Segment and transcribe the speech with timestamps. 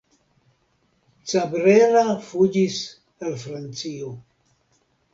[1.33, 2.81] Cabrera fuĝis
[3.29, 4.15] al Francio.